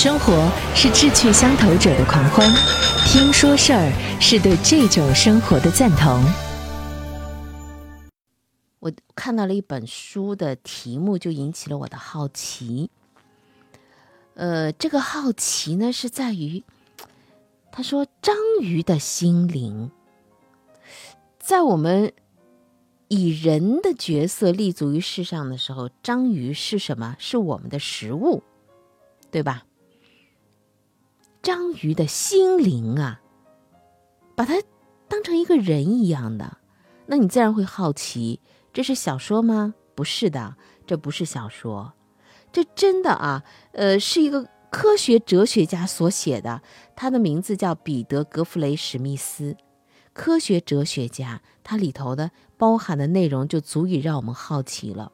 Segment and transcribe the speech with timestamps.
[0.00, 2.48] 生活是志趣相投者的狂欢，
[3.08, 6.22] 听说事儿是对这种生活的赞同。
[8.78, 12.90] 我看到了一本书的题目，就引起了我的好奇。
[14.34, 16.62] 呃，这个好奇呢，是在于
[17.72, 19.90] 他说章鱼的心灵，
[21.40, 22.12] 在我们
[23.08, 27.16] 以人的角色立足于世上的时候，章鱼是什么？
[27.18, 28.44] 是我们的食物，
[29.32, 29.64] 对吧？
[31.42, 33.20] 章鱼的心灵啊，
[34.34, 34.54] 把它
[35.08, 36.58] 当成一个人一样的，
[37.06, 38.40] 那你自然会好奇，
[38.72, 39.74] 这是小说吗？
[39.94, 41.92] 不是的，这不是小说，
[42.52, 46.62] 这真的啊，呃，是一个科学哲学家所写的，
[46.94, 49.56] 他的名字叫彼得·格弗雷·史密斯，
[50.12, 55.10] 科学哲学家，他里头的包含的内容就足以让我们好奇了。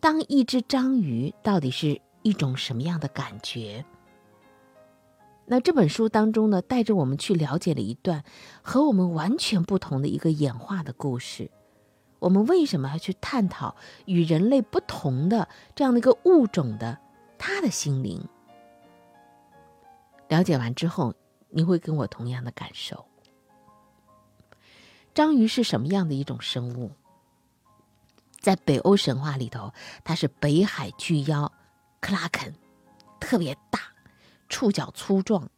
[0.00, 3.84] 当一只章鱼到底是一种什么样的感觉？
[5.50, 8.22] 那这本书当中呢，带着我们去了解了一段
[8.60, 11.50] 和我们完全不同的一个演化的故事。
[12.18, 16.98] 我们为什么要去探讨与人类不同的这样的一个物种的
[17.38, 18.22] 它的心灵？
[20.28, 21.14] 了解完之后，
[21.48, 23.06] 你会跟我同样的感受。
[25.14, 26.90] 章鱼是什么样的一种生物？
[28.38, 29.72] 在北欧神话里头，
[30.04, 31.50] 它是北海巨妖
[32.00, 32.52] 克拉肯，
[33.18, 33.80] 特别大。
[34.48, 35.50] 触角粗壮，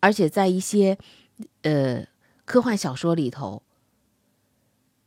[0.00, 0.98] 而且在一些
[1.62, 2.06] 呃
[2.44, 3.62] 科幻小说里头、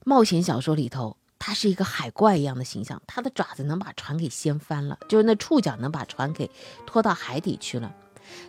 [0.03, 3.01] 冒险小说里头，它是一个海怪一样的形象。
[3.05, 6.49] 它的爪子能把船给掀翻了，就是那触角能把船给
[6.87, 7.95] 拖到海底去了。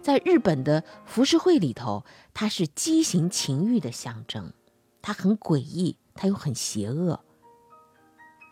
[0.02, 4.52] 在日本的浮世绘里头，它是畸形情欲的象征，
[5.02, 7.20] 它很诡异，它又很邪恶。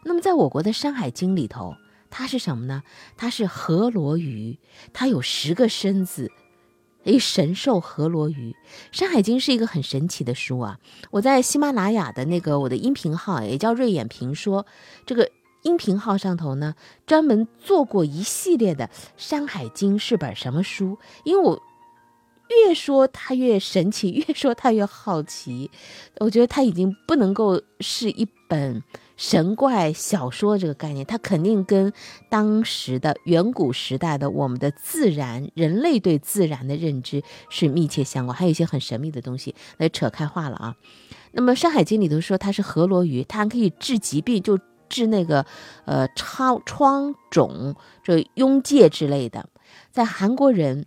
[0.05, 1.75] 那么，在我国的《山海经》里头。
[2.17, 2.85] 它是什么呢？
[3.17, 4.57] 它是河罗鱼，
[4.93, 6.31] 它有十个身子，
[7.03, 8.55] 诶神兽河罗鱼。
[8.97, 10.79] 《山海经》是一个很神奇的书啊！
[11.11, 14.65] 我在喜马拉雅的那个我的音频号，也叫瑞眼评说，
[15.05, 15.29] 这个
[15.63, 18.87] 音频号上头呢，专门做过一系列的
[19.17, 20.97] 《山海经》是本什么书？
[21.25, 21.61] 因为我
[22.49, 25.69] 越说它越神奇， 越说它越好奇，
[26.21, 28.85] 我觉得它已经不能够是一本。
[29.17, 31.93] 神怪小说这个概念，它肯定跟
[32.29, 40.75] 当时的远古时代的我们的自然、人类对自然的认知是密切相关，还有一些很神秘的东西，那扯开话了啊。
[41.33, 44.59] 那么《山海经》里头说它是河罗鱼，它还可以治疾病，就
[44.89, 45.45] 治那个
[45.85, 49.49] 呃疮疮肿、这痈疥之类的。
[49.91, 50.87] 在韩国人，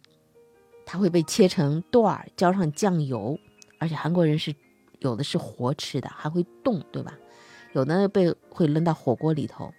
[0.86, 3.38] 它会被切成段儿，浇上酱油，
[3.80, 4.54] 而且韩国人是
[5.00, 7.14] 有的是活吃的，还会冻，对吧？
[7.78, 9.74] 有的被会扔到火锅里头，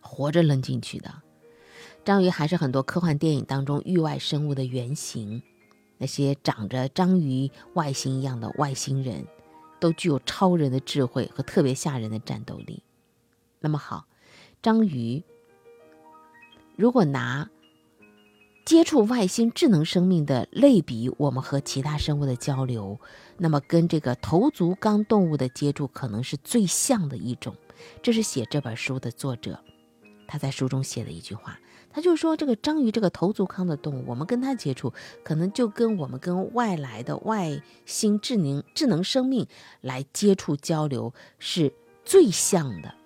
[0.00, 1.22] 活着扔进去的。
[2.04, 5.42] 章鱼还是很多科幻电影当中域外生物的原型。
[5.98, 9.26] 那些长着章鱼外形一样的外星人，
[9.78, 12.82] 都具有超人的智慧和特别吓人的战斗力。
[13.58, 14.06] 那么好，
[14.62, 15.22] 章鱼
[16.76, 17.50] 如果拿。
[18.62, 23.00] 接触外星智能生命的类比，我们和其他生物的交流，
[23.42, 27.56] 那么跟这个头足纲动物的接触可能是最像的一种。
[28.02, 29.58] 这是写这本书的作者，
[30.28, 31.58] 他在书中写的一句话，
[31.88, 34.92] 他就说这个章鱼这个头足纲的动物，我们跟它接触，
[35.24, 39.46] 可能就跟我们跟外来的外星智能智能生命
[39.80, 41.72] 来接触交流是
[42.04, 42.99] 最像的。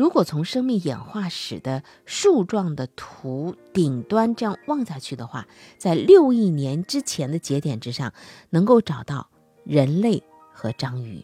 [0.00, 5.46] 如果从生命演化史的树状的图顶端这样望下去的话，
[5.76, 8.10] 在六亿年之前的节点之上，
[8.48, 9.28] 能够找到
[9.62, 10.22] 人类
[10.54, 11.22] 和章鱼、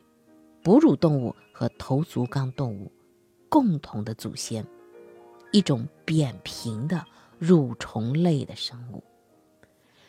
[0.63, 2.93] 哺乳动物和头足纲动物
[3.49, 4.63] 共同的祖先，
[5.53, 7.03] 一种扁平的
[7.41, 9.03] 蠕虫类的生物。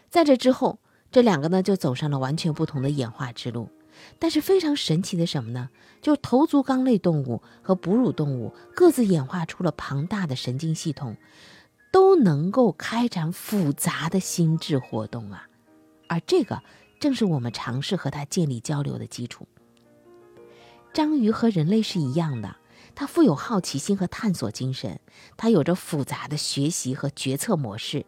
[0.09, 0.77] 在这之后，
[1.09, 3.69] 这两个呢就走上了完全不同的演化之路。
[4.19, 5.69] 但是非常神奇的什么呢？
[6.01, 11.17] 就是头足纲类动物和哺乳动物各自演化出了庞大的神经系统，
[11.91, 15.47] 都能够开展复杂的心智活动啊！
[16.07, 16.61] 而这个
[16.99, 19.47] 正是我们尝试和它建立交流的基础。
[20.93, 22.55] 章鱼和人类是一样的，
[22.95, 24.99] 它富有好奇心和探索精神，
[25.35, 28.05] 它有着复杂的学习和决策模式。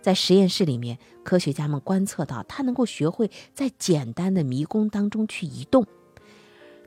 [0.00, 5.86] 在实验室里面，科学家们观测到，它能够学会在简单的迷宫当中去移动，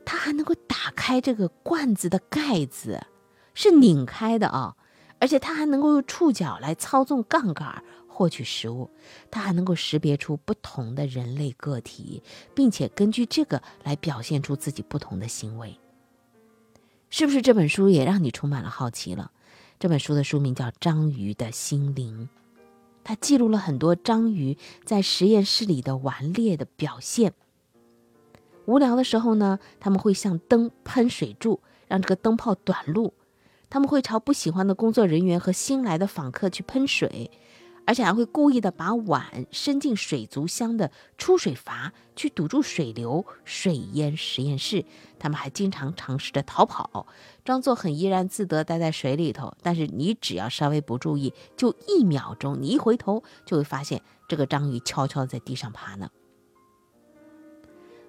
[0.04, 3.06] 它还能够打开这个罐子的盖子，
[3.54, 4.76] 是拧开的啊！
[5.20, 8.90] 而且它还能够用触角来操纵杠杆获取食物，
[9.30, 12.22] 它还能够识别出不同的人类个体，
[12.54, 15.78] 并且根据这个来表现出自己不同的行为。
[17.10, 19.30] 是不是这本书也让你充满了好奇了？
[19.78, 22.28] 这本书的书名叫《章鱼的心灵》，
[23.04, 27.34] 它记录了很多章鱼在实验室里的顽劣的表现。
[28.64, 33.12] 无聊的时候呢，他们会向灯喷水柱，让这个灯泡短路；
[33.68, 37.30] 他们会朝不喜欢的工作人员和新来的访客去喷水。
[37.86, 44.86] 而且还会故意的把碗伸进水族箱的出水阀，去堵住水流，水淹实验室。
[45.18, 47.06] 他们还经常尝试着逃跑，
[47.44, 49.54] 装作很怡然自得待在水里头。
[49.62, 56.10] 但是你只要稍微不注意，就一秒钟，你一回头就会发现这个章鱼悄悄在地上爬呢。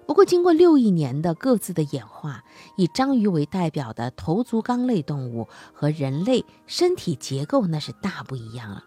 [0.06, 2.44] 不过，经过六亿年的各自的演化，
[2.76, 8.84] 以章鱼为代表的头足纲类动物和人类身体结构那是大不一样了。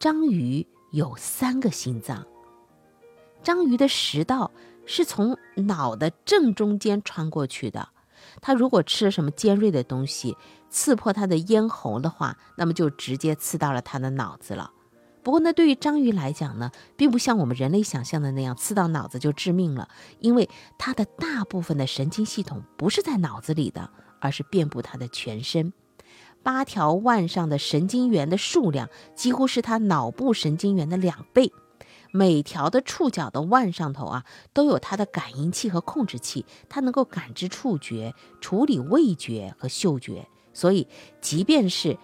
[0.00, 2.26] 章鱼有三个心脏。
[3.44, 4.50] 章鱼的食道
[4.84, 7.88] 是从脑的正中间穿过去的。
[8.40, 10.36] 它如果吃了什么尖锐的东西，
[10.68, 14.70] 刺破它的咽喉的话，那么就直接刺到了它的脑子了。
[15.22, 19.88] 不过呢，对于章鱼来讲呢，并不像我们人类想象的那样，刺到脑子就致命了，
[20.20, 23.90] 因为它的大部分的神经系统不是在脑子里的，
[24.20, 25.72] 而是遍布它的全身。
[26.44, 31.52] 八条腕上的神经元的数量几乎是它脑部神经元的两倍，
[32.16, 34.24] 每条的触角的腕上头啊
[34.54, 40.88] 都有它的感应器和控制器，它能够感知触觉、处理味觉和嗅觉，所以
[41.20, 41.98] 即便是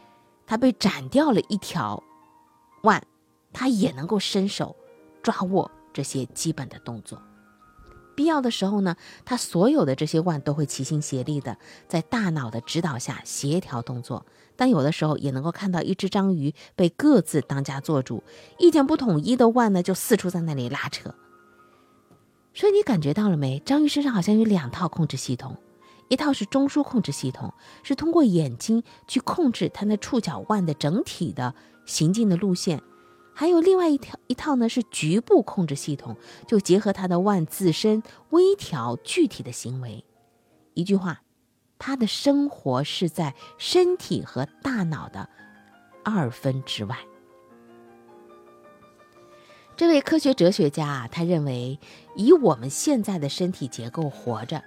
[0.47, 2.03] 它被斩掉了一条
[2.83, 3.03] 腕，
[3.55, 4.77] 它也能够伸手
[5.23, 7.21] 抓握这些基本的动作。
[8.15, 8.95] 必要的时候呢，
[9.25, 11.57] 它所有的这些腕都会齐心协力的，
[11.89, 14.27] 在大脑的指导下协调动作。
[14.57, 18.23] 但有的时候也能够看到一只章鱼被各自当家做主，
[18.59, 21.15] 意见不统一的腕呢就四处在那里拉扯。
[22.55, 23.59] 所以你感觉到了没？
[23.61, 25.57] 章鱼身上好像有两套控制系统，
[26.09, 31.55] 一套是中枢控制系统，是通过眼睛去控制它那触角腕的整体的
[31.87, 32.83] 行进的路线。
[33.35, 36.15] 还有另外一条一套呢，是局部控制系统，
[36.47, 40.05] 就结合它的腕自身微调具体的行为。
[40.75, 41.23] 一句话，
[41.85, 45.29] 他的生活是在身体和大脑的
[46.05, 46.97] 二分之外。
[49.77, 51.81] 这位科学哲学家啊，他认为
[52.15, 54.63] 以我们现在的身体结构活着，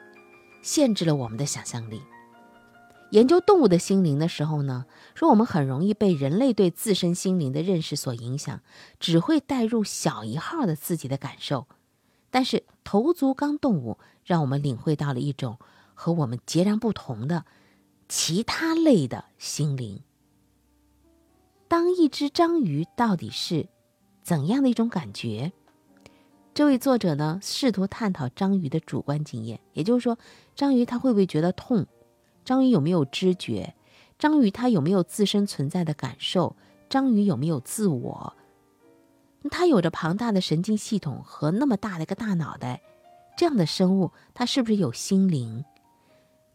[0.61, 2.01] 限制了我们的想象力。
[3.11, 8.59] 研究动物的心灵的时候呢，说我们很容易被人类对自身心灵的认识所影响，
[8.99, 11.67] 只会带入小一号的自己的感受。
[12.29, 15.57] 但是头足纲动物让我们领会到了一种
[15.95, 17.45] 和我们截然不同的
[18.07, 20.03] 其他类的心灵。
[21.67, 23.67] 当一只章鱼到底是
[24.21, 25.51] 怎样的一种感觉？
[26.53, 30.17] 这位作者呢，试图探讨章鱼的主观经验，也就是说，
[30.55, 31.85] 章鱼它会不会觉得痛？
[32.45, 33.75] 章鱼有没有知觉？
[34.17, 36.55] 章鱼它有没有自身存在的感受？
[36.87, 38.33] 章鱼有没有自我？
[39.51, 42.81] 它有着庞大的神经系统和那么大的一个大脑袋，
[43.35, 45.65] 这样的生物，它是不是有心灵？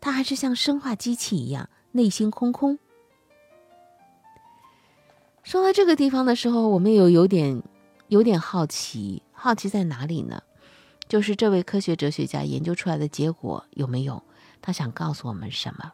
[0.01, 2.79] 他还是像生化机器一样内心空空？
[5.43, 7.63] 说到这个地方的时候，我们有有点
[8.09, 10.43] 有点好奇，好奇在哪里呢？
[11.09, 14.23] 就是这位科学哲学家研究出来的结果有没有？
[14.63, 15.93] 他想告诉我们什么？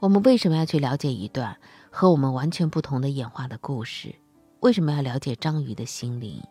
[0.00, 1.56] 我们为什么要去了解一段
[1.90, 4.14] 和我们完全不同的演化的故事？
[4.60, 6.42] 为什么要了解章鱼的心灵？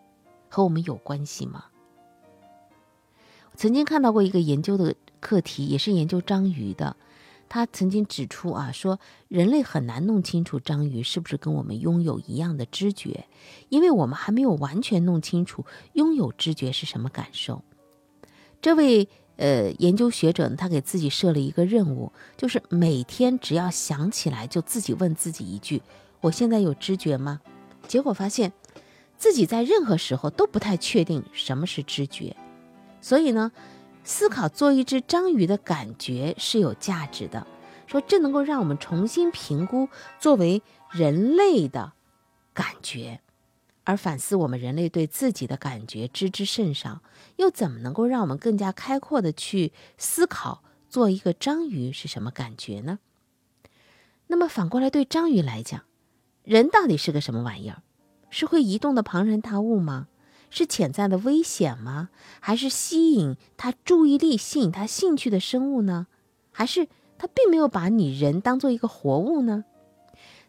[0.48, 1.64] 和我们有关系吗？
[3.56, 6.96] 曾经看到过一个研究的课题，也是研究章鱼的。
[7.48, 13.26] 他曾经指出啊，说人类很难弄清楚章鱼是不是跟我们拥有一样的知觉，
[13.68, 17.62] 因为我们还没有完全弄清楚拥有知觉是什么感受。
[18.60, 19.08] 这位。
[19.36, 25.82] 呃，研究学者呢，他给自己设了一个任务，就是每天只要想起来，就自己问自己一句
[26.22, 27.40] ：“我现在有知觉吗？”
[27.88, 28.52] 结果发现，
[29.18, 32.36] 自己在任何时候都不太确定什么是知觉。
[33.04, 33.52] 所以呢，
[34.02, 37.46] 思考做一只章鱼的感觉是有价值的，
[37.86, 41.92] 说这能够让我们重新评估作为人类的
[42.54, 43.20] 感觉。
[43.84, 47.02] 而反思我们人类对自己的感觉知之甚少，
[47.36, 53.00] 又怎么能够让我们更加开阔的去思考，做一个章鱼是什么感觉呢？
[54.28, 55.82] 那么反过来对章鱼来讲，
[56.42, 57.82] 人到底是个什么玩意儿？
[58.30, 60.08] 是会移动的庞然大物吗？
[60.54, 62.10] 是潜在的危险吗？
[62.38, 66.06] 还是吸引他注意力、吸引他兴趣的生物呢？
[66.52, 66.86] 还是
[67.18, 69.64] 他并没有把你人当做一个活物呢？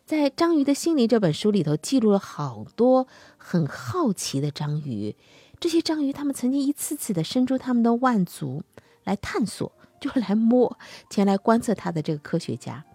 [0.05, 3.07] 在《章鱼的心灵》这本书里头，记录了好多
[3.37, 5.15] 很好奇的章鱼。
[5.59, 8.61] 这些章鱼，它们曾经一次次的伸出它们的腕足
[9.05, 10.77] 来探索，就来摸
[11.09, 12.85] 前来观测它的这个科学家。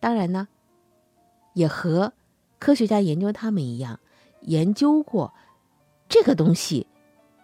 [0.00, 0.48] 当然呢，
[1.52, 2.14] 也和
[2.58, 4.00] 科学家研究他们一样，
[4.40, 5.34] 研究过
[6.12, 6.86] 这个东西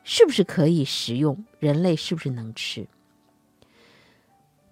[0.04, 2.86] 是不是可以食用，人类是不是能吃。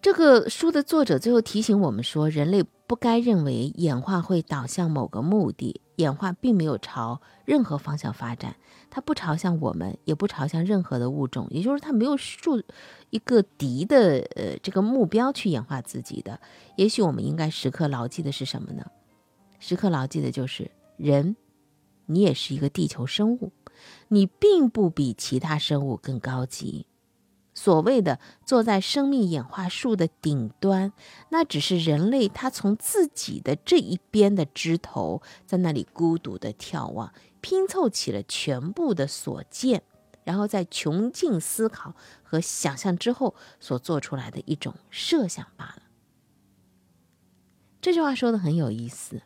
[0.02, 8.54] 这个书的作者最后提醒我们说，人类不该认为演化会导向某个目的，演化并没有朝任何方向发展，
[8.90, 12.62] 它不朝向我们，也不朝向任何的物种，也就是它没有树
[13.08, 16.38] 一个敌的呃这个目标去演化自己的。
[16.76, 18.84] 也许我们应该时刻牢记的是什么呢？
[19.58, 21.34] 时刻牢记的就是人，
[22.04, 23.50] 你也是一个地球生物，
[24.09, 26.87] 你并不比其他生物更高级。
[27.55, 30.93] 所谓的坐在生命演化树的顶端，
[31.31, 39.83] 那只是人类他从自己的这一边的枝头，在那里孤独的眺望，拼凑起了全部的所见，
[40.23, 45.83] 然后在穷尽思考和想象之后所做出来的一种设想罢了。
[47.81, 49.23] 这句话说的很有意思。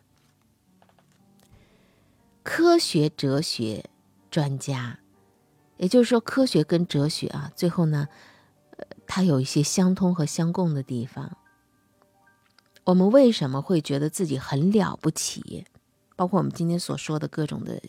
[2.43, 3.89] 科学哲学
[4.31, 4.97] 专家。
[5.77, 8.07] 也就是说，科学跟哲学啊，最后呢，
[8.77, 11.37] 呃，它有一些相通和相共的地方。
[12.83, 15.65] 我们为什么会觉得自己很了不起？
[16.15, 17.81] 包括我们今天所说的各种的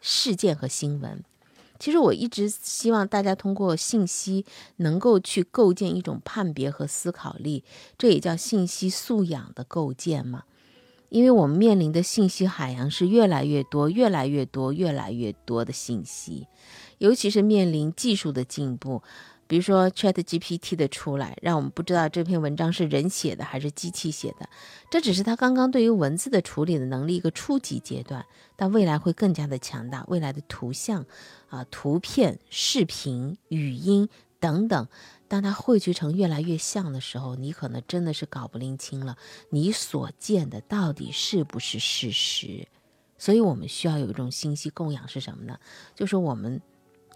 [0.00, 1.24] 事件和新闻，
[1.80, 7.64] 其实我一直希望大家通过信息能够去构建一种判别和思考力，
[7.98, 10.44] 这也叫信息素养的构建嘛。
[11.10, 16.46] 因为我们面临的信息海洋是越来越多、越来越多、越来越多的信息。
[16.98, 19.02] 尤其是面临技术的进步，
[19.46, 24.48] 比如说 Chat GPT 的出来，让我们不知道这篇文章是人写的还是机器写的。
[24.90, 28.24] 这只是他刚刚对于文字的处理的能力一个初级阶段，
[28.54, 30.04] 但未来会更加的强大。
[30.08, 31.04] 未来的图像、
[31.48, 34.86] 啊图片、视频、语音等等，
[35.30, 39.16] 当它汇聚成越来越像的时候，你可能真的是搞不拎清了，
[39.48, 42.68] 你所见的到底是不是事实？
[43.16, 45.58] 所以我们需要有一种信息供养是什么呢？
[45.94, 46.60] 就是我们。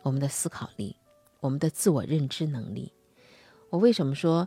[0.04, 0.94] 我们的思考力，
[1.40, 2.92] 我们的自我认知能力。
[3.70, 4.46] 我为什么说，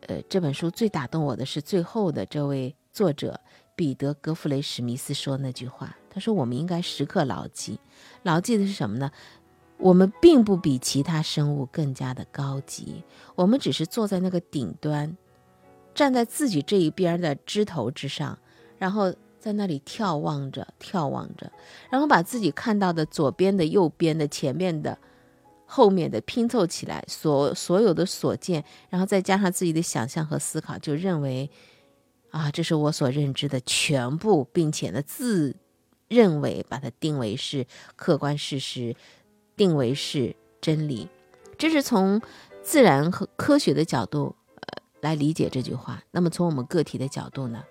[0.00, 3.40] 呃，这本书最打动我的是最后的这位作者
[3.74, 5.96] 彼得·格弗雷·史密斯说那句话。
[6.10, 7.80] 他说：“我们应该时刻牢记，
[8.22, 9.10] 牢记的是什么呢？
[9.78, 13.02] 我们并不比其他生物更加的高级，
[13.34, 15.16] 我们只是坐在那个顶端，
[15.94, 18.38] 站在自己这一边的枝头之上，
[18.78, 21.50] 然后。”在那里眺望着，眺望着，
[21.90, 24.98] 然后把自己看到的左边的、右边的、前面的、
[25.64, 31.48] 后面的拼凑起来，所所有的所见，然后再加上自己的想象和思考，就认为，
[32.30, 35.54] 啊，这是我所认知的全部，并且呢，自
[36.08, 38.96] 认为把它定为是客观事实，
[39.58, 41.06] 定为是真理。
[41.58, 42.22] 这是从
[42.62, 46.02] 自然和科学的角度，呃，来理解这句话。
[46.12, 47.62] 那么从我们个体的角度呢？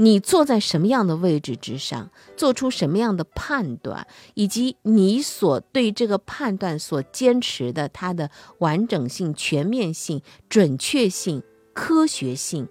[0.00, 11.42] 你坐在什么样的位置之上，做出什么样的判断，以及你所对这个判断所坚持的它的完整性、全面性、准确性、
[11.74, 12.68] 科学性，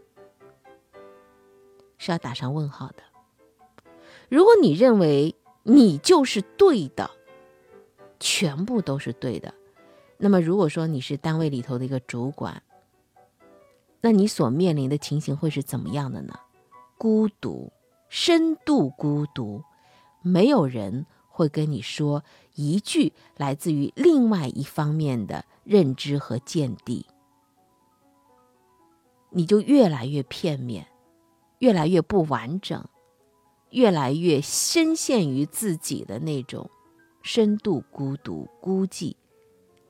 [1.98, 3.04] 是要打上问号的。
[4.30, 7.12] 如果你认为你就是对的，
[8.20, 9.54] 全部都是对的，
[10.18, 12.62] 那么如果说你是单位里头的一个主管，
[14.02, 16.40] 那你所面临的情形会是怎么样的呢？
[16.98, 17.72] 孤独，
[18.10, 19.64] 深度孤独，
[20.22, 22.24] 没有人会跟你说
[22.56, 27.06] 一句来自于另外一方面的认知和见地，
[29.30, 30.88] 你就越来越片面，
[31.60, 32.84] 越来越不完整，
[33.70, 36.70] 越来越深陷于自己的那种
[37.28, 39.16] 深度孤独、孤寂。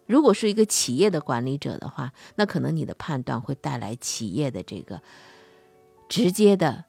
[0.08, 5.02] 如果是一个企业的管理者的话，那可能你的判断会带来企业的这个
[6.10, 6.84] 直接的。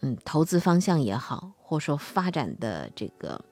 [0.00, 3.42] 嗯，投资方向也好，或说发展的这个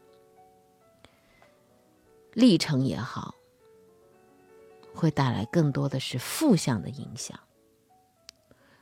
[2.35, 3.35] 历程也好，
[4.93, 7.39] 会带来更多的是负向的影响。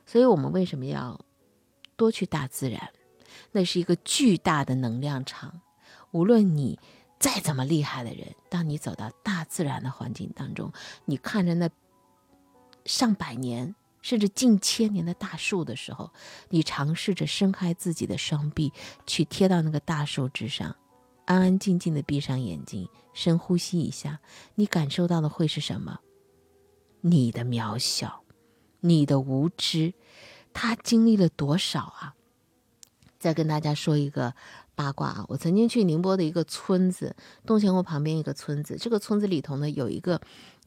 [0.05, 1.17] 所以，我们为什么要
[1.95, 2.91] 多去大自然？
[3.53, 5.61] 那是一个巨大的能量场。
[6.11, 6.77] 无论你
[7.21, 10.73] 再怎么厉害的人，当你走到大自然的环境当中，
[11.05, 11.69] 你看着那
[12.83, 13.73] 上百年。
[14.03, 16.11] 甚至近千年的大树的时候，
[16.49, 18.73] 你尝试着伸开自己的双臂，
[19.05, 20.75] 去贴到那个大树之上，
[21.25, 24.19] 安安静静的闭上眼睛，深呼吸一下，
[24.55, 25.99] 你感受到的会是什么？
[27.01, 28.23] 你的渺小，
[28.79, 29.93] 你的无知，
[30.51, 32.15] 他经历了多少啊？
[33.19, 34.33] 再跟大家说一个
[34.81, 40.19] 八卦啊，我曾经去宁波的一个村子，洞前湖旁边一个村子，这个村子里头呢有一个。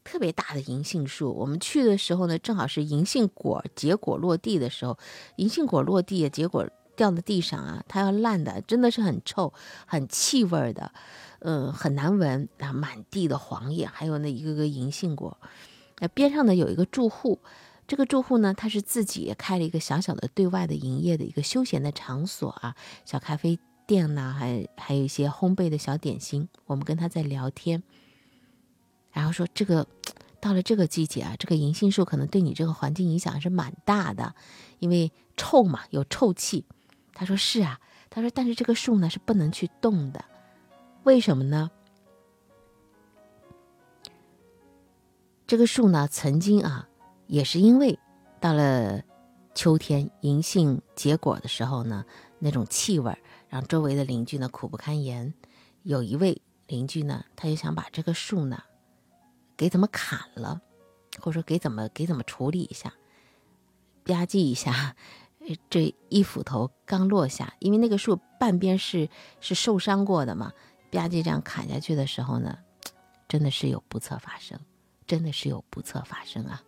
[0.07, 1.33] 特别大的银杏树。
[1.33, 4.95] 我们去的时候呢，正好是银杏果结果落地的时候，
[5.37, 9.51] 银杏果落地，结果掉在地上啊，它要烂的，真的是很臭，
[9.87, 10.91] 很气味的，
[11.39, 15.35] 嗯，很难闻啊，满地的黄叶，还有那一个个银杏果。
[15.97, 17.39] 那边上呢有一个住户，
[17.87, 26.47] 这个住户呢，他是自己开了一个小小的对外的营业的一个休闲的场所啊，小咖啡店呐，还还有一些烘焙的小点心。
[26.65, 27.83] 我们跟他在聊天，
[29.11, 29.87] 然后说这个
[30.39, 34.35] 到了这个季节啊，这个银杏树可能对你这个环境影响还是蛮大的，
[34.79, 36.65] 因为臭嘛，有臭气。
[37.13, 40.25] 他说是啊，他说但是这个树呢是不能去动的，
[41.03, 41.71] 为什么呢？
[45.47, 46.89] 这个树呢，曾经啊，
[47.27, 47.99] 也是因为
[48.39, 49.01] 到了
[49.53, 52.03] 秋天银杏结果的时候呢，
[52.39, 53.15] 那种气味
[53.49, 55.33] 让周围的邻居呢苦不堪言。
[55.83, 58.63] 有一位邻居呢，他就想把这个树呢
[59.55, 60.61] 给怎么砍了，
[61.19, 62.93] 或者说给怎么给怎么处理一下，
[64.03, 64.95] 吧唧一下，
[65.69, 69.09] 这一斧头刚落下，因为那个树半边是
[69.39, 70.53] 是受伤过的嘛，
[70.91, 72.57] 吧唧这样砍下去的时候呢，
[73.27, 74.59] 真的是有不测发生。
[75.07, 76.63] 真的是有不测发生啊！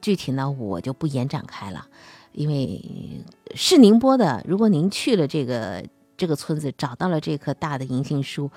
[0.00, 1.88] 具体呢，我就不延展开了，
[2.30, 3.24] 因为
[3.56, 4.44] 是宁波的。
[4.46, 5.84] 如果您去了这个
[6.20, 8.50] 这个村子，找到了这棵大的银杏树，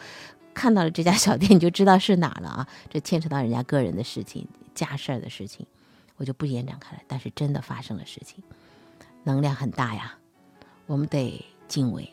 [0.54, 2.68] 看到了这家小店，你就知道是哪了啊！
[2.90, 5.66] 这牵扯到人家个人的事情、家事儿的事情，
[6.18, 7.02] 我就不延展开了。
[7.08, 8.44] 但是真的发生了事情，
[9.24, 10.18] 能量很大呀，
[10.88, 12.10] 我们得敬畏。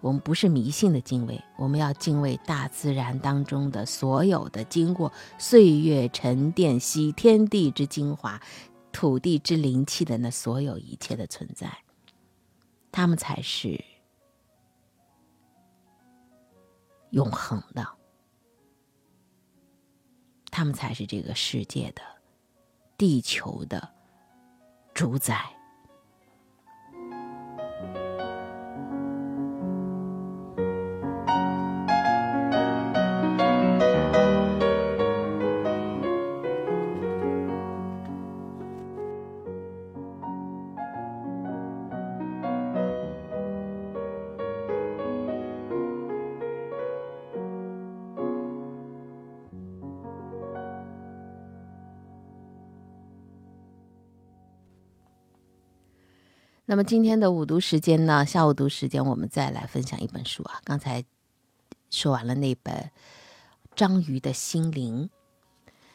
[0.00, 8.40] 我们不是迷信的敬畏，我们要敬畏大自然当中的所有的经过岁月沉淀、吸天地之精华、
[8.90, 11.78] 土地之灵气的那所有一切的存在，
[12.90, 13.84] 他们才是
[17.10, 17.86] 永恒的，
[20.50, 22.02] 他们才是这个世界的、
[22.96, 23.94] 地球的
[24.94, 25.57] 主宰。
[56.70, 58.26] 那么今天的午读时间呢？
[58.26, 60.60] 下午读时间，我们再来分享一本书啊。
[60.64, 61.02] 刚才
[61.88, 62.74] 说完了那本
[63.74, 65.08] 《章鱼的心灵》，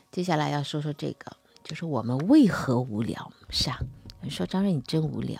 [0.09, 3.31] 接下来要说说这个，就是我们为何无聊？
[3.51, 3.79] 是啊，
[4.31, 5.39] 说张瑞你真无聊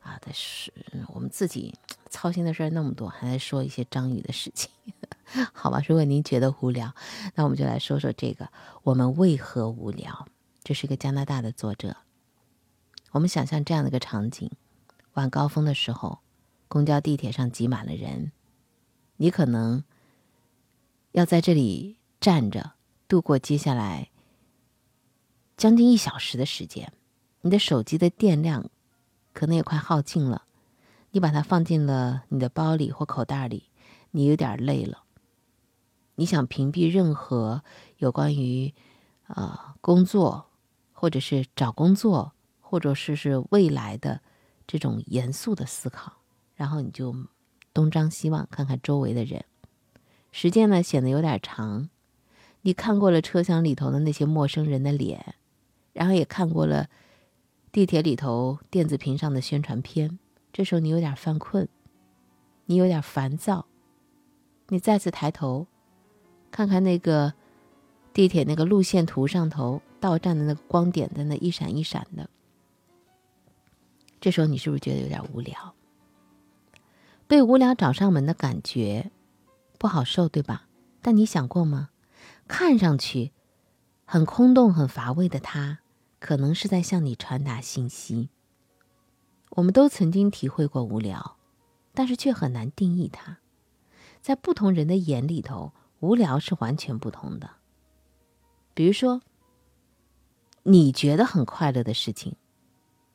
[0.00, 0.18] 啊！
[0.22, 0.72] 但是
[1.08, 1.74] 我们自己
[2.08, 4.70] 操心的事儿那么多，还在说一些章鱼的事情，
[5.52, 5.82] 好吧？
[5.86, 6.94] 如果您觉得无聊，
[7.34, 8.48] 那我们就来说说这个，
[8.82, 10.26] 我们为何无聊？
[10.64, 11.98] 这是一个加拿大的作者。
[13.10, 14.50] 我们想象这样的一个场景。
[15.14, 16.20] 晚高峰的时候，
[16.68, 18.32] 公交、地铁上挤满了人，
[19.16, 19.82] 你可能
[21.12, 22.72] 要在这里站着
[23.08, 24.10] 度过接下来
[25.56, 26.92] 将近一小时的时间。
[27.42, 28.70] 你的手机的电量
[29.32, 30.44] 可能也快耗尽了，
[31.10, 33.70] 你把它放进了你的包里或口袋里，
[34.10, 35.04] 你有点累了。
[36.16, 37.64] 你想屏蔽任何
[37.96, 38.74] 有关于
[39.26, 40.50] 啊工作，
[40.92, 44.20] 或者是找工作，或者是是未来的。
[44.70, 46.12] 这种严肃的思考，
[46.54, 47.12] 然后你就
[47.74, 49.44] 东张西望，看看周围的人。
[50.30, 51.90] 时间呢显得有点长，
[52.62, 55.34] 你看过了车厢里头的那些陌生人的脸，
[55.92, 56.88] 然后也看过了
[57.72, 60.20] 地铁里头电子屏上的宣传片。
[60.52, 61.68] 这时候你有点犯困，
[62.66, 63.66] 你有点烦躁，
[64.68, 65.66] 你再次抬头，
[66.52, 67.34] 看看那个
[68.12, 72.30] 地铁那个路线图上头到站的那个光点在那一闪一闪的。
[74.20, 75.74] 这时候你是不是觉得有点无聊？
[77.26, 79.10] 被无聊找上门的感觉
[79.78, 80.66] 不好受，对吧？
[81.00, 81.90] 但你想过吗？
[82.46, 83.32] 看上去
[84.04, 85.78] 很空洞、很乏味的他，
[86.18, 88.28] 可能是在向你传达信息。
[89.50, 91.36] 我们都曾经体会过无聊，
[91.94, 93.38] 但是却很难定义它。
[94.20, 97.50] 在不同人的眼里头，无聊是完全不同的。
[98.74, 99.22] 比如说，
[100.64, 102.36] 你觉得很快乐的事情。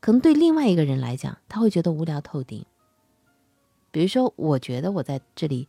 [0.05, 2.63] 可能对另外一个人来讲，他会觉得无聊透顶。
[3.89, 5.67] 比如说，我觉得我在这里，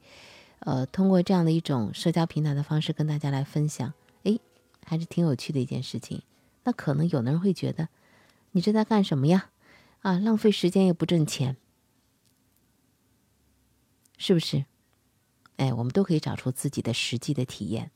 [0.58, 3.94] 呃，通过这样的一种社交平台的方式跟大家来分享，
[4.24, 4.38] 哎，
[4.84, 6.20] 还是挺有趣的一件事情。
[6.64, 7.88] 那可能有的人会觉得，
[8.50, 9.48] 你这在干什么呀？
[10.02, 11.56] 啊，浪费时间也不挣钱，
[14.18, 14.66] 是不是？
[15.56, 17.90] 哎，我们都可以找出自己的实际的体验。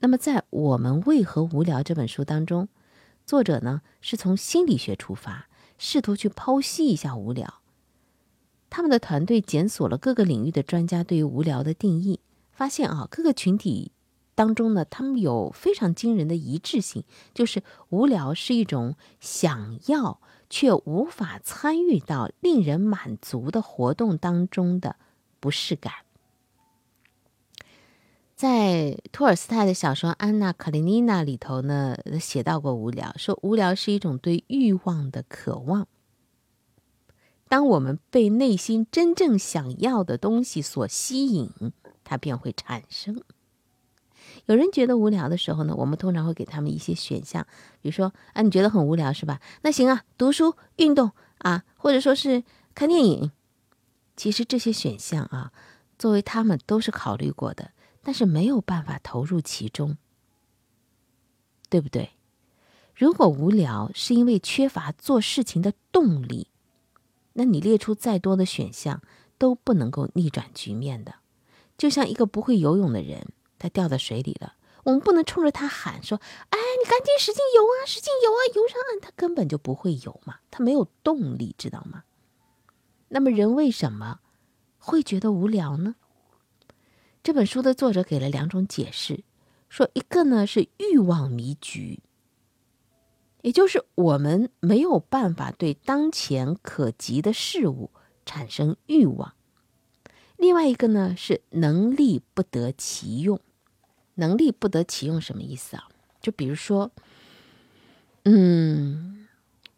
[0.00, 2.68] 那么，在《我们为何无聊》这本书当中，
[3.26, 7.60] 作者呢是从心理学出发，试图去剖析一下无聊。
[8.70, 12.20] 他们的团队检索了各个领域的专家对于无聊的定义，
[12.52, 13.90] 发现啊，各个群体
[14.36, 17.02] 当中呢，他们有非常惊人的一致性，
[17.34, 24.94] 就是无聊是一种想要却无法参与到令人满足的活动当中的
[25.40, 25.92] 不适感。
[28.36, 35.88] 在托尔斯泰的小说《安娜·卡列尼娜》里头呢，写到过无聊，说无聊是一种对欲望的渴望。
[37.48, 41.50] 当我们被内心真正想要的东西所吸引，
[42.04, 43.22] 它便会产生。
[44.44, 47.46] 有人觉得无聊的时候呢，我们通常会给他们一些选项，
[47.80, 49.40] 比如说啊，你觉得很无聊是吧？
[49.62, 52.44] 那行啊，读书、运动啊，或者说是
[52.74, 53.30] 看电影。
[54.14, 55.52] 其实这些选项啊，
[55.98, 57.70] 作为他们都是考虑过的。
[58.06, 59.98] 但是没有办法投入其中，
[61.68, 62.10] 对不对？
[62.94, 66.46] 如果无聊是因为缺乏做事情的动力，
[67.32, 69.02] 那你列出再多的选项
[69.38, 71.16] 都不能够逆转局面的。
[71.76, 73.26] 就像一个不会游泳的人，
[73.58, 82.04] 他掉在水里了，我们不能冲着他喊说：“哎，你赶紧使劲游啊，使劲游啊，游上岸！”他根本就不会游嘛，他没有动力，知道吗？
[83.08, 84.20] 那么人为什么
[84.78, 85.96] 会觉得无聊呢？
[87.26, 89.24] 这本书的作者给了两种解释，
[89.68, 91.98] 说一个呢是欲望迷局，
[93.42, 97.90] 也就是我们没有办法对当前可及的事物
[98.24, 99.32] 产生欲望；
[100.36, 103.40] 另外一个呢是能力不得其用。
[104.14, 105.88] 能力不得其用什么意思啊？
[106.20, 106.92] 就比如说，
[108.22, 109.26] 嗯，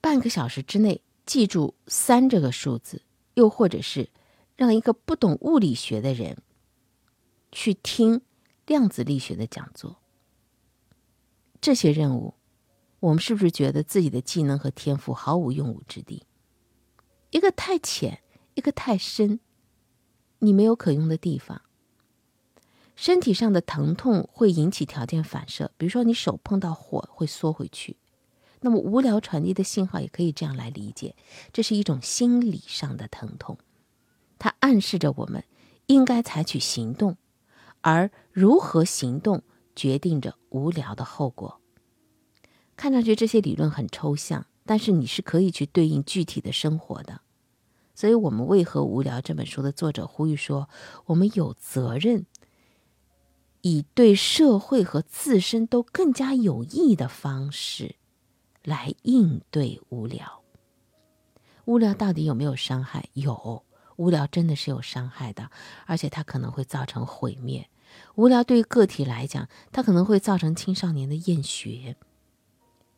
[0.02, 3.00] 半个小时之内记住三这个数字，
[3.32, 4.10] 又或者是
[4.54, 6.36] 让一个不懂物理学的人。
[7.50, 8.22] 去听
[8.66, 9.96] 量子力学的讲座，
[11.60, 12.34] 这些任务，
[13.00, 16.24] 我们是不是觉得自己的技能和天赋毫无用武之地？
[17.30, 18.22] 一个太浅，
[18.54, 19.40] 一个太深，
[20.40, 21.62] 你没有可用的地方。
[22.96, 27.96] 身体上的疼痛会引起条件反射，比如说你手碰到火会缩回去。
[28.60, 31.14] 那么无聊传递的信号也可以这样来理解，
[31.52, 33.56] 这是一种心理上的疼痛，
[34.36, 35.44] 它暗示着我们
[35.86, 37.16] 应该采取行动。
[37.80, 39.42] 而如何行动，
[39.74, 41.60] 决定着无聊的后果。
[42.76, 47.22] 看上去这些理论很抽象，但是你是可以去对应具体的生活的。
[47.94, 49.20] 所以，我们为何无聊？
[49.20, 50.68] 这本书的作者呼吁说，
[51.06, 52.26] 我们有责任
[53.62, 57.96] 以对社会和自身都更加有益的方式
[58.62, 60.44] 来应对无聊。
[61.64, 63.08] 无聊到底有没有伤害？
[63.14, 63.64] 有。
[63.98, 65.50] 无聊真的是有伤害的，
[65.84, 67.68] 而且它可能会造成毁灭。
[68.14, 71.96] 无聊对于个体来讲，它可能会造成青少年的厌学、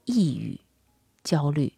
[0.04, 0.60] 抑郁、
[1.24, 1.72] 焦虑。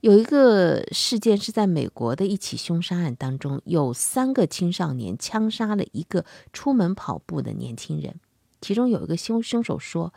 [0.00, 8.20] 有一个事件是在美国的一起凶杀案当中，有三个青少年枪杀了一个出门跑步的年轻人。
[8.60, 10.14] 其中有一个凶凶手说，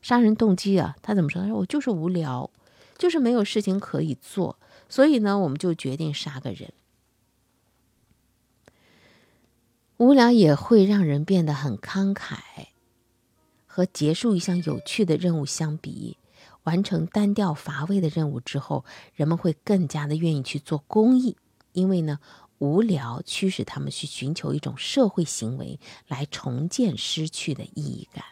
[0.00, 1.42] 杀人动机啊，他怎么说？
[1.42, 2.50] 他说我就是无聊，
[2.96, 6.72] 就是没有事情可以做，所以呢，我们就决定杀个人。
[10.00, 12.38] 无聊也会让人变得很慷慨。
[13.66, 16.16] 和结束一项有趣的任务相比，
[16.62, 21.36] 完成单调乏味的任务之后，人们会更加的愿意去做公益，
[21.72, 22.18] 因为呢，
[22.56, 28.24] 无聊驱使他们去寻求一种社会行为来重建失去的意义感。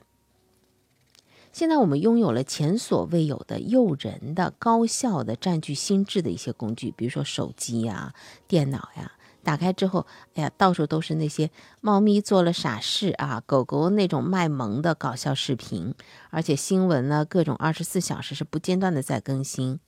[1.52, 8.14] 现在我们拥有了前所未有的诱人的、高效的、占据心智的一些工具，比如说手机呀、
[8.46, 9.12] 电脑呀。
[9.42, 15.94] 打开之后，哎呀，到处都是那些猫咪做了傻事啊，狗狗那种卖萌的搞笑视频，
[16.30, 19.80] 而且新闻呢，各种二十四小时是不间断的在更新，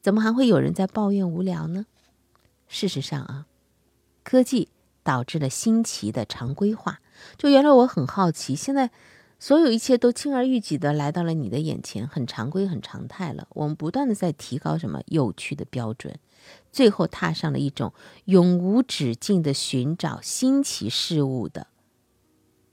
[0.00, 1.86] 怎么还会有人在抱怨无聊呢？
[2.68, 3.46] 事实上啊，
[4.22, 4.68] 科技
[5.02, 7.00] 导致了新奇的常规化。
[7.36, 8.90] 就原来我很好奇，现在
[9.40, 13.48] 所有一切都轻而易举的来到了你的眼前，很常规、很常态了。
[13.50, 16.18] 我们不断的在提高什么有趣的标准。
[16.70, 17.94] 最后踏上了一种
[18.26, 21.68] 永无止境的寻找新奇事物的，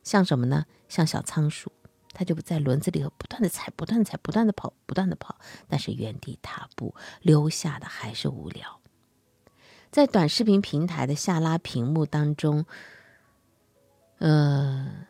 [0.03, 0.65] 像什么呢？
[0.89, 1.71] 像小仓鼠，
[2.13, 5.37] 它就在轮子里头不断的踩，不断的踩，不断的跑，不断的跑，
[5.69, 8.81] 但是原地踏步，留下的还是无聊。
[9.89, 12.65] 在短视频平台的下拉屏幕当中，
[14.19, 15.07] 呃，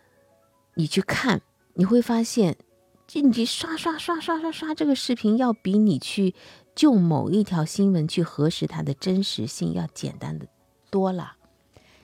[0.76, 1.42] 你去看，
[1.80, 2.58] 你会发现，
[3.06, 6.34] 这你刷刷刷刷刷刷这个视频，要比你去。
[6.76, 10.48] 就某一条新闻去核实它的真实性要简单的
[10.92, 11.38] 多了，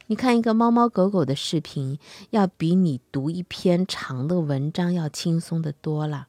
[0.07, 1.99] 你看一个猫猫狗狗的视频，
[2.31, 6.27] 要比你读一篇长的文章要轻松的多了。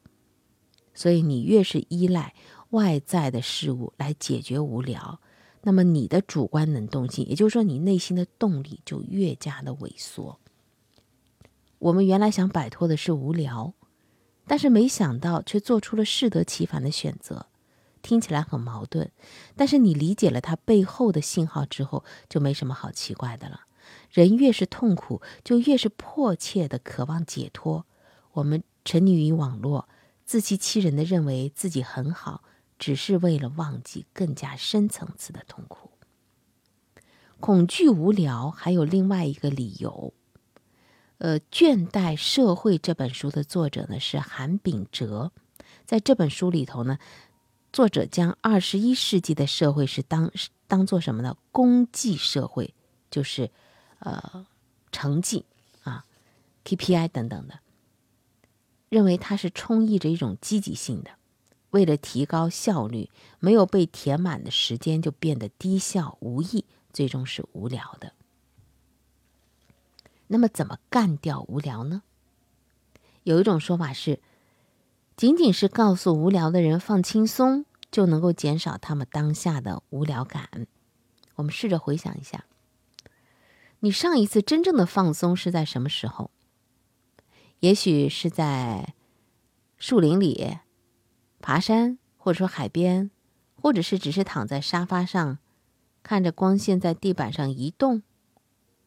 [0.92, 2.34] 所以，你越是依赖
[2.70, 5.20] 外在的事物来解决无聊，
[5.62, 10.38] 那么你的主观能动性，也就是说你内心的动力就越加的萎缩。
[11.84, 13.74] 我们原来想摆脱的是无聊，
[14.46, 17.48] 但是没想到却做出了适得其反的选择，
[18.00, 19.12] 听起来很矛盾。
[19.54, 23.66] 但是你理解了它背后的信号之后，就没什么好奇怪的了。
[24.10, 27.84] 人越是痛苦，就越是迫切的渴望解脱。
[28.32, 29.86] 我们沉溺于网络。
[30.24, 32.44] 自欺欺人的认为自己很好，
[32.78, 35.90] 只是为了忘记更加深层次的痛苦。
[37.40, 40.14] 恐惧无聊还有另外一个理由。
[41.18, 45.30] 呃，《倦怠社会》这本书的作者呢是韩炳哲，
[45.86, 46.98] 在这本书里头呢，
[47.72, 50.30] 作者将二十一世纪的社会是当
[50.66, 51.36] 当做什么呢？
[51.52, 52.74] 功绩社会，
[53.10, 53.50] 就是
[54.00, 54.44] 呃
[54.90, 55.44] 成绩
[55.84, 56.04] 啊
[56.64, 57.60] ，KPI 等等的。
[58.88, 61.12] 认为它是充溢着一种积极性的，
[61.70, 68.12] 为了提高效率，没有被填满的时间就变得低效无益，最终是无聊的。
[70.34, 72.02] 那么，怎么干掉无聊呢？
[73.22, 74.20] 有一种说法是，
[75.16, 80.66] 仅仅是告诉无聊的人放轻松，就能够减少他们当下的无聊感。
[81.36, 82.46] 我们试着回想一下，
[83.78, 86.32] 你上一次真正的放松是在什么时候？
[87.60, 88.92] 也许是在
[89.78, 90.58] 树林里
[91.38, 93.12] 爬山，或者说海边，
[93.62, 95.38] 或者是只是躺在沙发上，
[96.02, 98.02] 看着光线在地板上移动，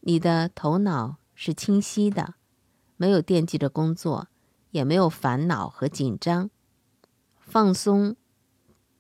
[0.02, 2.34] 你的头脑是清晰的，
[2.96, 4.28] 没有惦记着工作，
[4.72, 6.50] 也没有烦恼和紧张，
[7.38, 8.16] 放松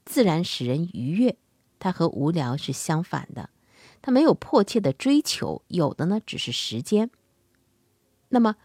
[0.06, 1.36] 自然使人愉悦。
[1.80, 3.50] 它和无聊是相反的，
[4.02, 7.10] 它没有迫切的追求，有的呢只是时间。
[8.30, 8.56] 那么。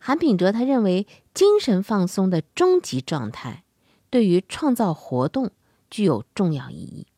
[0.00, 3.64] 韩炳哲他认为，精神放松的终极状态，
[4.10, 5.50] 对于创造活动
[5.90, 7.08] 具有重要意义。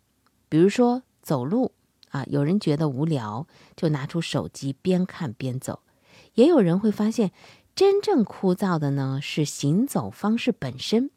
[0.48, 1.72] 比如说走路
[2.08, 5.82] 啊，有人觉得无聊，就拿出手机边看边走；
[6.34, 7.32] 也有人会发现，
[7.74, 11.10] 真正枯燥的呢是行走方式本身。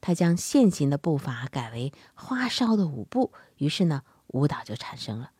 [0.00, 5.32] 他将现行的步伐改为花哨的舞步，于是呢，舞蹈就产生了。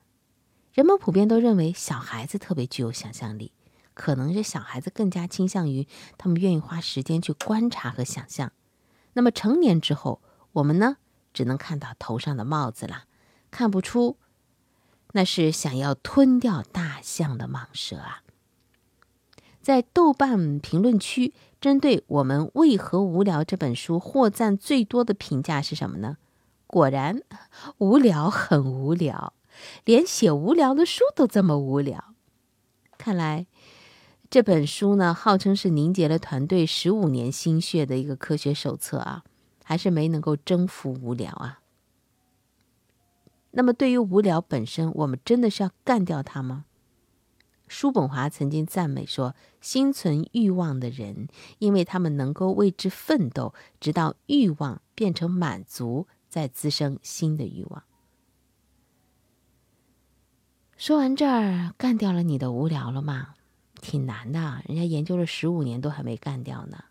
[0.72, 3.52] 人们普遍都认为，小孩子特别具有想象力。
[3.94, 8.52] 可能是小孩子更加倾向于他们愿意花时间去观察和想象，
[9.14, 10.98] 那么成年之后，我们呢
[11.32, 13.06] 只能看到头上的帽子了，
[13.50, 14.16] 看不出
[15.14, 18.22] 那是想要吞掉大象的蟒蛇啊。
[19.68, 26.16] 在豆瓣评论区，针对我们为何无聊这本书获赞最多的评价是什么呢？
[26.66, 27.20] 果然，
[27.76, 29.34] 无聊很无聊，
[29.84, 32.14] 连写无聊的书都这么无聊，
[32.96, 33.46] 看来。
[34.30, 39.22] 这本书呢，号称是凝结了团队十五年心血的一个科学手册啊，
[39.62, 41.60] 还是没能够征服无聊啊。
[43.50, 46.64] 那么，对于无聊本身，我们真的是要干掉它吗？
[47.68, 51.28] 叔本华曾经赞美说：“心存欲望的人，
[51.58, 57.82] 因为他们能够为之奋斗，直到欲望变成满足，再滋生新的欲望。”
[60.76, 63.34] 说完这儿，干掉了你的无聊了吗？
[63.80, 66.84] 挺难的，人家研究了十五年都还没干掉呢。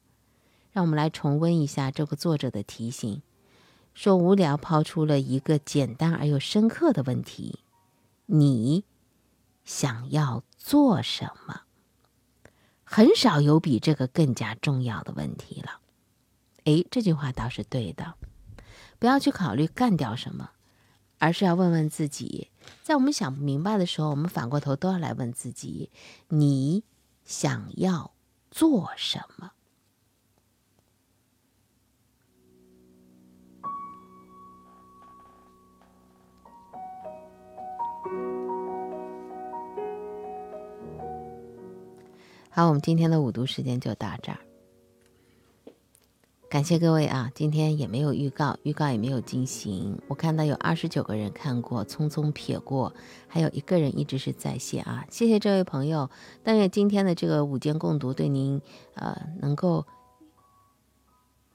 [0.71, 3.21] 让我们来重温一下这个作者的提醒：
[3.93, 7.59] 说无聊抛出了一个简单而又深刻的问题，
[8.27, 8.83] 你
[9.67, 11.63] 想要做什么？
[12.85, 15.81] 很少有比这个更加重要的问题了。
[16.63, 18.15] 诶，这句话倒是对的，
[18.97, 20.51] 不要去考虑干掉什么，
[21.19, 22.49] 而是要问问自己。
[22.81, 25.91] 在我们想不明白的时候，我们反过头都要来问自己：
[26.29, 26.85] 你
[27.25, 28.13] 想要
[28.49, 29.51] 做什么？
[42.57, 44.39] 好，我们今天的五读时间就到这儿。
[46.49, 47.31] 感谢各位啊！
[47.35, 50.01] 今天也没有预告，预告也没有进行。
[50.07, 52.91] 我看到有二十九个人看过，匆匆撇过，
[53.27, 55.05] 还有一个人一直是在线啊！
[55.11, 56.09] 谢谢这位朋友，
[56.41, 58.59] 但愿今天的这个午间共读对您
[58.95, 59.85] 呃能够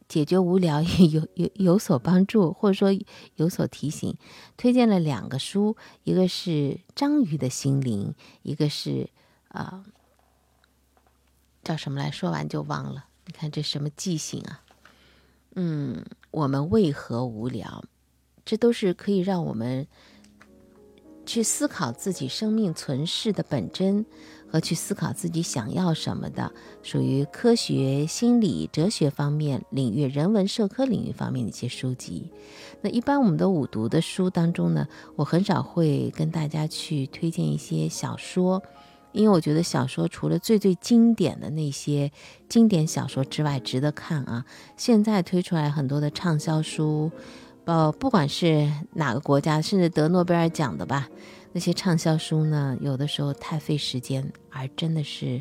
[0.07, 2.97] 解决无聊 有有有所帮助，或者说
[3.35, 4.17] 有所提醒。
[4.57, 6.51] 推荐了两个书，一个是
[6.95, 9.11] 《章鱼的心灵》，一个是
[9.49, 9.83] 啊
[11.63, 13.07] 叫什么来说完就忘了。
[13.27, 14.63] 你看这什么记性啊！
[15.55, 17.85] 嗯，我们为何无聊？
[18.45, 19.87] 这都是可以让我们
[21.25, 24.05] 去思考自己生命存世的本真，
[24.51, 32.33] 和去思考自己想要什么的，属于科学、心理、哲学方面领域、人文社科领域方面的一些书籍。
[32.81, 38.61] 那一般我们的五读的书当中呢，我很少会跟大家去推荐一些小说，
[39.13, 42.11] 因为我觉得小说除了最最经典的那些
[42.49, 44.45] 经典小说之外，值得看啊。
[44.77, 47.11] 现在推出来很多的畅销书。
[47.65, 51.09] 呃，不管是哪个国家，甚至得诺贝尔奖的吧，
[51.53, 55.41] 那些畅销书呢，有的时候太费时间，而真的是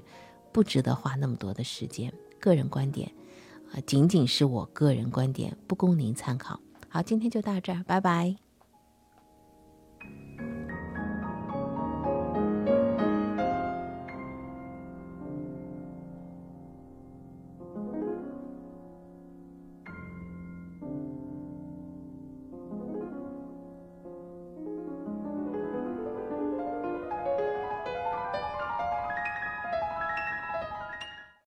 [0.52, 2.14] 不值得花那么多的时间。
[2.40, 3.12] 个人观点，
[3.74, 6.60] 啊，仅仅是我个人观点，不供您参考。
[6.90, 8.36] 好，今天就到这儿，拜拜。